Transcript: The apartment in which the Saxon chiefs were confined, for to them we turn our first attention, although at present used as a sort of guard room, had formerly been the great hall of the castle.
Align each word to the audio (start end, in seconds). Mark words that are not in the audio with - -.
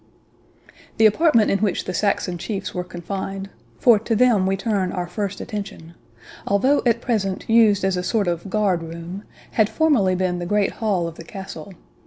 The 0.97 1.05
apartment 1.05 1.51
in 1.51 1.59
which 1.59 1.85
the 1.85 1.93
Saxon 1.93 2.39
chiefs 2.39 2.73
were 2.73 2.83
confined, 2.83 3.51
for 3.77 3.99
to 3.99 4.15
them 4.15 4.47
we 4.47 4.57
turn 4.57 4.91
our 4.91 5.05
first 5.05 5.39
attention, 5.39 5.93
although 6.47 6.81
at 6.87 7.01
present 7.01 7.47
used 7.47 7.83
as 7.83 7.97
a 7.97 8.01
sort 8.01 8.27
of 8.27 8.49
guard 8.49 8.81
room, 8.81 9.25
had 9.51 9.69
formerly 9.69 10.15
been 10.15 10.39
the 10.39 10.47
great 10.47 10.71
hall 10.71 11.07
of 11.07 11.17
the 11.17 11.23
castle. 11.23 11.73